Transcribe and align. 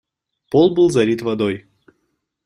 Пол 0.51 0.73
был 0.73 0.89
залит 0.89 1.21
водой. 1.21 1.67